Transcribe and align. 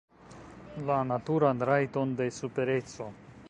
La 0.87 0.95
naturan 1.11 1.61
rajton 1.71 2.17
de 2.23 2.31
supereco. 2.41 3.11